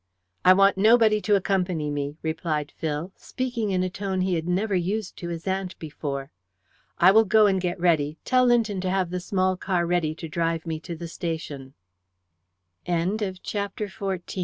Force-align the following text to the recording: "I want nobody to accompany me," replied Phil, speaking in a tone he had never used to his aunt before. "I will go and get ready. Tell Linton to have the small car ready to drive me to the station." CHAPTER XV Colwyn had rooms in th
"I 0.43 0.53
want 0.53 0.79
nobody 0.79 1.21
to 1.21 1.35
accompany 1.35 1.91
me," 1.91 2.17
replied 2.23 2.71
Phil, 2.75 3.11
speaking 3.15 3.69
in 3.69 3.83
a 3.83 3.89
tone 3.91 4.21
he 4.21 4.33
had 4.33 4.47
never 4.47 4.73
used 4.73 5.15
to 5.17 5.29
his 5.29 5.45
aunt 5.45 5.77
before. 5.77 6.31
"I 6.97 7.11
will 7.11 7.23
go 7.23 7.45
and 7.45 7.61
get 7.61 7.79
ready. 7.79 8.17
Tell 8.25 8.47
Linton 8.47 8.81
to 8.81 8.89
have 8.89 9.11
the 9.11 9.19
small 9.19 9.57
car 9.57 9.85
ready 9.85 10.15
to 10.15 10.27
drive 10.27 10.65
me 10.65 10.79
to 10.79 10.95
the 10.95 11.07
station." 11.07 11.75
CHAPTER 12.87 13.07
XV 13.35 13.39
Colwyn 13.45 13.91
had 13.93 14.01
rooms 14.01 14.03
in 14.07 14.21
th 14.25 14.37